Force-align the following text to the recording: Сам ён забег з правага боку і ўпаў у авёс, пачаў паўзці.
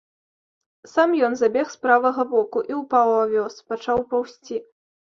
Сам 0.93 1.13
ён 1.27 1.33
забег 1.43 1.67
з 1.75 1.85
правага 1.85 2.27
боку 2.35 2.65
і 2.73 2.79
ўпаў 2.81 3.07
у 3.15 3.21
авёс, 3.25 3.55
пачаў 3.71 4.07
паўзці. 4.13 4.57